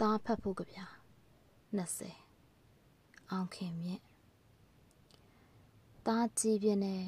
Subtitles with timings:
[0.00, 0.78] သားဖတ်ဖို့ကြပြ
[2.08, 4.02] 20အောင်ခင်မြင့်
[6.06, 7.04] သားကြည်ပြင်းတဲ့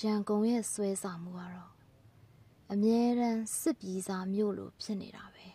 [0.00, 1.72] ရန်ကုန်ရဲ့ဆွဲဆောင်မှုကတော့
[2.72, 5.46] အမြဲတမ်းစစ်ပြီးစားမြို့လိုဖြစ်နေတာပဲ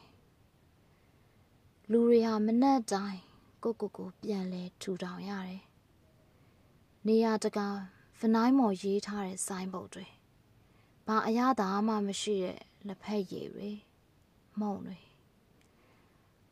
[1.91, 3.21] လူတွေဟာမနှက်တိုင်း
[3.63, 5.63] ကိုကိုကိုပြန်လဲထူထောင်ရတယ်
[7.07, 7.67] နေရာတကာ
[8.19, 10.07] ဖနိုင်းမော်ရေးထားတဲ့ဆိုင်းဘုတ်တွေ
[11.07, 13.69] ဘာအရသာမှမရှိတဲ့လက်ဖက်ရည်တွေ
[14.61, 15.06] မုံတွေ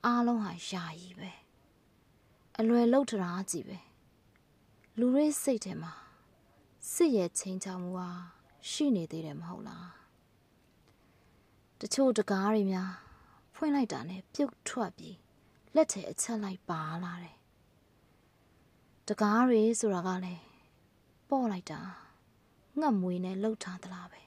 [0.06, 1.32] အားလုံးဟာယာယီပဲ
[2.60, 3.78] အလွယ်လောက်ထရာကြီးပဲ
[5.00, 5.94] လူတွေစိတ်ထဲမှာ
[6.94, 8.10] စစ်ရဲ့ချင်းချောင်မှုဟာ
[8.70, 9.90] ရှိနေသေးတယ်မဟုတ်လား
[11.80, 12.92] တချို့တကားတွေများ
[13.56, 15.18] ဖွင့်လိုက်တာနဲ့ပြုတ်ထွက်ပြီး
[15.76, 17.38] လက်ထဲအချက်လိုက်ပါလာတယ်
[19.08, 20.44] တကားတွေဆိုတာကလည်း
[21.30, 21.80] ပေါ့လိုက်တာ
[22.80, 24.22] ငှက်မွေနဲ့လှုပ်ထားသလားပဲ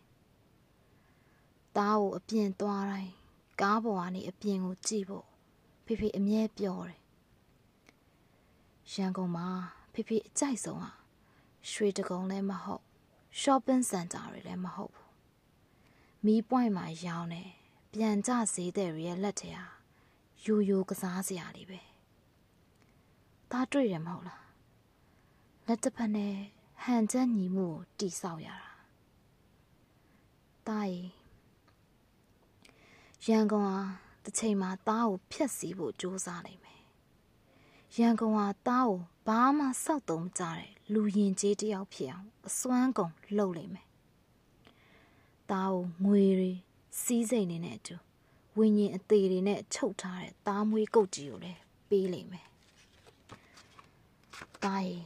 [1.77, 3.12] သားကိုအပြင်သွားတိုင်း
[3.60, 5.27] ကားပေါ်ကနေအပြင်ကိုကြည့်ဖို့
[5.91, 7.01] ဖေဖေအမြဲပြောတယ်
[8.92, 9.48] ရန်ကုန်မှာ
[9.92, 10.91] ဖေဖေအကြိုက်ဆုံးဟာ
[11.70, 12.84] ရွှေတကုံလည်းမဟုတ်
[13.41, 15.08] shopping center တွေလည်းမဟုတ်ဘူး
[16.25, 17.50] မီးပွိုင်မှာရောင်းတယ်
[17.92, 19.64] ပြန်ကြဈေးတဲ့ရဲ့လက်ထဲဟာ
[20.45, 21.80] ယိုယိုကစားစရာလေးပဲ
[23.50, 24.45] ဒါတွေ့တယ်မဟုတ်လား
[25.67, 26.34] လက်တစ်ဖက်နဲ့
[26.83, 28.73] ဟန်ချက်ညီမှုကိုတိဆောက်ရတာ
[30.67, 31.02] တာရီ
[33.27, 36.82] ရန်ကုန်ဟာ တစ်ချိန်မှာတားကိုဖျက်ဆီးဖို့ကြိုးစားနိုင်မယ်
[37.96, 43.86] ရန်ကုန်ဟာတားကိုဘာမှစောက်တုံးမကြတဲ့လူရင်ကျေးတယောက်ဖြစ်အောင်အစွမ်းကုန်လှုပ်နိုင်မယ်
[45.50, 46.52] တားကိုငွေတွေ
[47.02, 47.96] စီးစိမ်နေတဲ့အတူ
[48.58, 52.46] ဝิญဉ်အသေးတွေနဲ့ချုပ်ထားတဲ့သားမွေးကုတ်ကြီးကိုလည်းပေးလိမ့်မယ်
[54.64, 54.98] တားရီ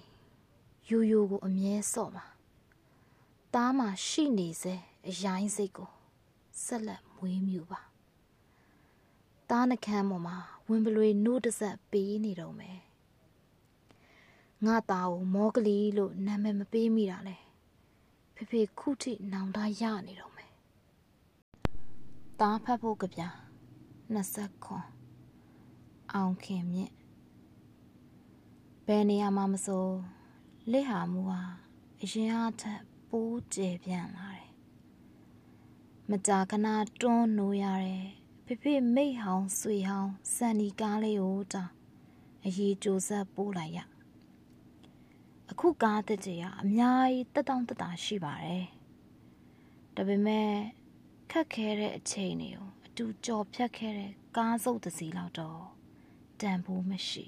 [0.88, 2.24] ယူယူကိုအမြဲစော့ပါ
[3.54, 4.74] သားမှာရှိနေစေ
[5.08, 5.90] အရိုင်းစိတ်ကို
[6.64, 7.91] ဆက်လက်မွေးမြူပါ
[9.53, 10.36] သားနှကမ်းပေါ်မှာ
[10.69, 12.78] ဝင်ပလွေနိုးတဆက်ပေးနေတော့မယ်
[14.64, 17.36] ငါသားကိုမောကလေးလို့နာမည်မပေးမိတာလဲ
[18.35, 20.51] ဖေဖေခုထိနောင်တရနေတော့မယ်
[22.41, 23.23] သားဖတ်ဖို့ကြပြ
[23.95, 24.86] 20ခွန်
[26.12, 26.92] အောင်ခင်မြင့်
[28.86, 29.86] ဘယ်နေရာမှာမဆို
[30.70, 31.41] လက်ဟာမူဟာ
[32.02, 34.51] အရင်အထက်ပိုးကျပြန့်လာတယ်
[36.11, 36.67] မကြာခဏ
[37.01, 38.21] တွန်းနိုးရတယ်
[38.52, 41.73] ဖေဖေမိတ်ဟောင်းဆွေဟောင်းစန်ဒီကားလေးကိုတောင်း
[42.46, 43.79] အရေးကြိုးစားပိုးလိုက်ရ
[45.51, 48.67] အခုကားတက်ကြီးကအများကြီးတက်တောင့်တက်တာရှိပါတယ်
[49.95, 50.51] ဒါပေမဲ့
[51.30, 55.62] ခက်ခဲတဲ့အချိန်တွေကိုအတူကြော်ဖြတ်ခဲ့တဲ့ကားစုပ်တစ်စီးလောက်တော့
[56.41, 57.27] တန်ဖိုးမရှိ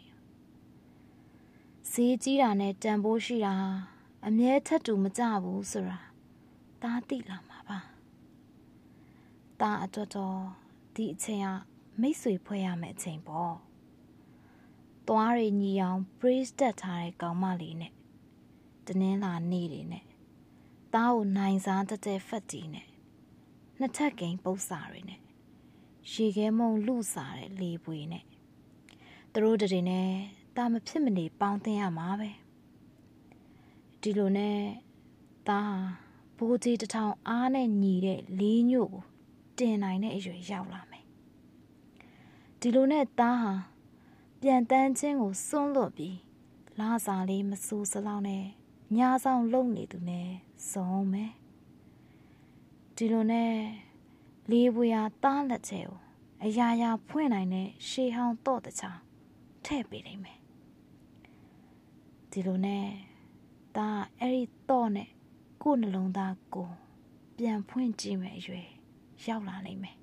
[1.91, 3.55] ဈေးကြီးတာနဲ့တန်ဖိုးရှိတာ
[4.27, 6.01] အမြဲထက်တူမကြဘူးဆိုတာ
[6.83, 7.79] ဒါသိလာမှာပါ
[9.61, 10.64] ဒါအတွက်တော့
[10.94, 11.49] ဒီအချိန်က
[12.00, 13.55] မိတ်ဆွေဖွဲ့ရမယ့်အချိန်ပေါ့
[15.09, 17.93] သွားရညီအောင် brace တက်ထားတဲ့ကောင်မလေးနဲ့
[18.87, 20.04] တနင်းလာနေတွေနဲ့
[20.94, 22.88] သားကိုနိုင်စားတက်တဲ့ဖက်တီနဲ့
[23.78, 25.21] နှစ်ထပ်ကိန်းပုတ်စာတွေနဲ့
[26.12, 28.25] ရေခဲမုံလူစာတဲ့လေပွေနဲ့
[29.33, 30.09] သူတို့တည်းနဲ့
[30.56, 32.31] တာမဖြစ်မနေပေါင်းတင်ရမှာပဲ
[34.00, 34.59] ဒီလိုနဲ့
[35.49, 35.78] သား
[36.38, 39.04] ဘိုးကြီးတထောင်အားနဲ့ညီတဲ့လေးညို့ကို
[39.59, 41.04] တင်နိုင်တဲ့အရွယ်ရောက်လာမယ်
[42.60, 43.54] ဒီလိုနဲ့သားဟာ
[44.41, 46.19] ပြန်တန်းချင်းကိုစွန့်လွတ်ပြီး
[46.81, 48.44] လာစာလေးမဆူစလောက်နဲ့
[48.97, 50.28] ညာဆောင်လုံနေသူနဲ့
[50.70, 51.32] စုံမယ်
[52.97, 53.53] ဒီလိုနဲ့
[54.50, 55.98] လေးပွေဟာတားလက်ချဲကို
[56.44, 59.00] အရာရာဖွင့်နိုင်တဲ့ရှေးဟောင်းတော့တချောင်း
[59.65, 60.38] ထည့်ပေးနိုင်မယ်
[62.31, 62.86] ဒီလိုနဲ့
[63.76, 63.88] ဒါ
[64.21, 65.09] အဲ့ဒီတော့နဲ့
[65.62, 66.71] ကိုယ်နှလုံးသားကို
[67.36, 68.69] ပြန်ဖွင့်ကြည့်မယ်အရွယ်
[69.29, 69.97] ရောက်လာနိုင်မယ်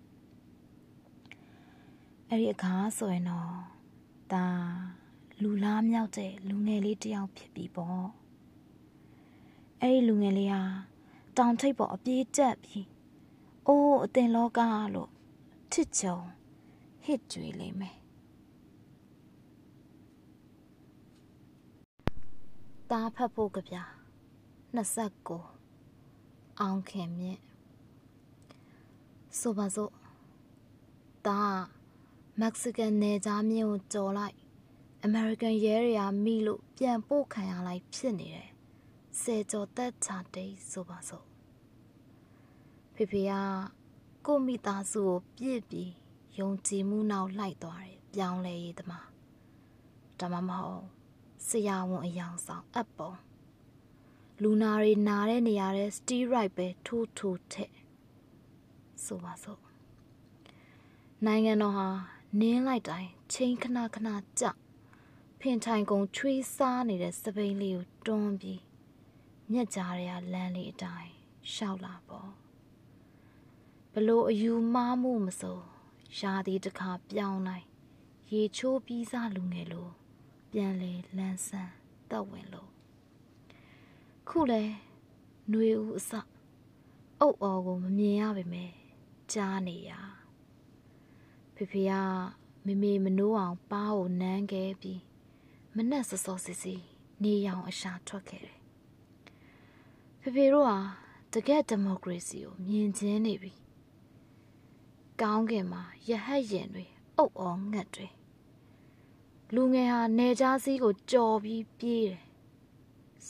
[2.29, 3.49] အဲ့ဒီအခါဆိုရင်တော့
[4.33, 4.45] ဒါ
[5.41, 8.07] လူလားမြောက်တဲ့လူငယ်လေးတယောက်ဖြစ်ပြီပေါ့
[9.81, 10.61] အဲ့ဒီလူငယ်လေးဟာ
[11.37, 12.87] တောင်ထိပ်ပေါ်အပြေးတက်ပြီး
[13.67, 14.59] အိုးအတင်လောက
[14.95, 15.09] လို့
[15.71, 16.17] ချစ်ချုံ
[17.03, 17.97] ဟစ်ကြွေလိမ့်မယ်
[22.89, 23.77] တားဖတ်ဖို့ကြပြ
[24.77, 27.50] 29အောင်ခင်မြင့်
[29.39, 29.91] ဆိုပါစို့
[31.27, 31.41] ဒါ
[32.39, 34.35] မက္ကဆီကန်နယ်ကြားမြင့်ကိုကြော်လိုက်
[35.03, 38.49] အမေရိကန်ရဲတွေကမိလို့ပြန်ပို့ခံရလိုက်ဖြစ်နေတယ်
[39.21, 41.25] ဆယ်ကျော်သက်ချတိတ်ဆိုပါစို့
[42.95, 43.33] ဖေဖေက
[44.25, 45.91] ကိုမိသားစုကိုပြစ်ပြီး
[46.39, 49.07] ယုံကြည်မှုနောက်လိုက်သွားတယ်ပြောင်းလဲရေးသမား
[50.19, 50.87] ဒါမှမဟုတ်
[51.47, 53.11] ဆရာဝန်အယောင်ဆောင်အပ်ပုံ
[54.41, 57.71] လူနာတွေနာတဲ့နေရာတဲ့ steroid ပဲထိုးထိုးထက်
[59.05, 59.61] ဆိုပါစို့
[61.25, 61.87] နိုင်ငံတော်ဟာ
[62.39, 64.09] နင်းလိုက်တိုင်းချင်းခဏခဏ
[64.39, 64.45] ကြ
[65.39, 68.61] ဖင်ထိုင်ကုန်ချွေးစားနေတဲ့စပိန်လေးကိုတွန်းပြီး
[69.51, 71.11] မျက်ကြားရလမ်းလေးအတိုင်း
[71.53, 72.31] ရှောက်လာပေါ့
[73.93, 75.65] ဘလို့အယူမားမှုမစိုး
[76.19, 77.65] ရာသီတစ်ခါပြောင်းလိုက်
[78.31, 79.91] ရေချိုးပြီးစားလူငယ်လို့
[80.51, 81.73] ပြန်လေလန်းဆန်း
[82.09, 82.69] တက်ဝင်လို့
[84.29, 84.63] ခုလဲ
[85.49, 86.11] ຫນွေဦးအစ
[87.19, 88.71] အုတ်အော်ကိုမမြင်ရပါမယ်
[89.33, 89.91] ကြားနေရ
[91.55, 91.93] ဖေဖေက
[92.65, 95.01] မေမေမနိုးအောင်ပါးကိုနမ်းခဲ့ပြီး
[95.75, 96.75] မနှက်စောစောစီစီ
[97.23, 98.59] နေရောင်အရှာထွက်ခဲ့တယ်
[100.21, 100.77] ဖေဖေတို့ဟာ
[101.33, 103.51] တကယ့်ဒီမိုကရေစီကိုမြင်ချင်းနေပြီ
[105.21, 106.85] ကောင်းကင်မှာရဟတ်ရင်တွေ
[107.17, 108.07] အုတ်အောငတ်တွေ
[109.53, 112.21] လူငယ်ဟာနေကြားစည်းကိုကြော်ပြီးပြေးတယ်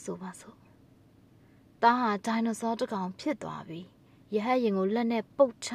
[0.02, 0.56] ဆိုပါစို့
[1.82, 3.86] တားဟာဒိုင်နိုဆောတစ်ကောင်ဖြစ်သွားပြီး
[4.34, 5.70] ရဟတ်ရင်ကိုလက်နဲ့ပုတ်ချ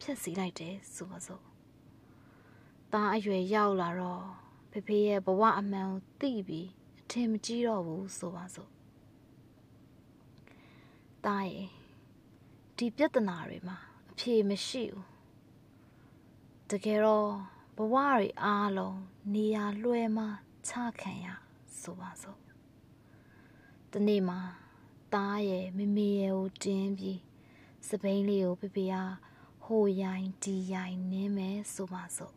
[0.00, 1.42] ဖျက်ဆီးလိုက်တယ်ဆိုပါစို့
[2.92, 4.24] တားအရွယ်ရောက်လာတော့
[4.70, 6.68] ဖေဖေရဲ့ဘဝအမှန်ကိုသိပြီး
[7.00, 8.70] အထင်မကြီးတော့ဘူးဆိုပါစို့
[11.24, 11.68] တားရဲ့
[12.76, 13.78] ဒီပြဿနာတွေမှာ
[14.10, 15.06] အဖြေမရှိဘူး
[16.70, 17.30] တကယ်တော့
[17.76, 18.98] ဘဝတွေအားလုံး
[19.34, 20.24] နေရာလွှဲမှ
[20.68, 21.26] ချခံရ
[21.80, 22.40] ဆိုပါစို့
[23.92, 24.40] တနေ့မှာ
[25.14, 27.20] တားရဲ့မမေရဲ့ကိုတင်းပြီး
[27.88, 29.14] စပိန်လေးကိုဖေဖေအား
[29.72, 32.34] ဟိုရိုင်းဒီရိုင်းနင်းမယ်ဆိုပါစို့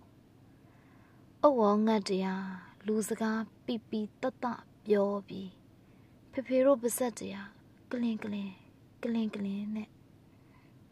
[1.45, 2.49] အဝေါ်ငတ်တရား
[2.85, 4.45] လူစကားပြပြတတ
[4.85, 5.51] ပြောပြီး
[6.31, 7.49] ဖေဖေတို့ပါဇက်တရား
[7.91, 8.51] ကလင်ကလင်
[9.03, 9.89] ကလင်ကလင်နဲ့